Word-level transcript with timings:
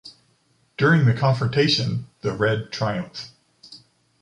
During 0.79 1.05
the 1.05 1.13
confrontation, 1.13 2.07
the 2.21 2.31
Red 2.33 2.71
triumph. 2.71 3.29